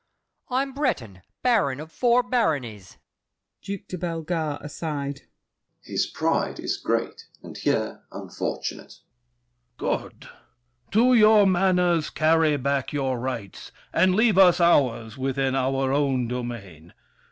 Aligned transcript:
I'm 0.49 0.73
Breton 0.73 1.21
baron 1.43 1.79
of 1.79 1.91
four 1.91 2.23
baronies. 2.23 2.97
DUKE 3.61 3.87
DE 3.87 3.97
BELLEGARDE 3.99 4.63
(aside). 4.65 5.21
His 5.83 6.07
pride 6.07 6.59
is 6.59 6.77
great, 6.77 7.27
and 7.43 7.55
here, 7.55 8.01
unfortunate! 8.11 8.95
THE 9.77 9.85
KING. 9.85 9.97
Good! 10.09 10.29
To 10.93 11.13
your 11.13 11.45
manors 11.45 12.09
carry 12.09 12.57
back 12.57 12.91
your 12.91 13.19
rights, 13.19 13.71
And 13.93 14.15
leave 14.15 14.39
us 14.39 14.59
ours 14.59 15.19
within 15.19 15.53
our 15.53 15.93
own 15.93 16.27
domain. 16.27 16.95